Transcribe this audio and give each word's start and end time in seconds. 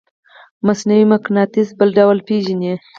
مصنوعي 0.67 1.03
مقناطیس 1.13 1.67
بل 1.77 1.89
ډول 1.97 2.17
پیژنئ؟ 2.27 2.73